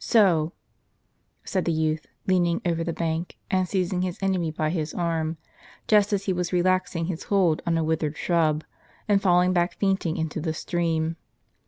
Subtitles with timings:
[0.03, 0.53] So!"
[1.45, 5.37] said the youth, leaning over the bank and seizing his enemy by his arm,
[5.87, 8.63] just as he was relaxing his hold on a withered shrub,
[9.07, 11.17] and falling back fainting into the stream.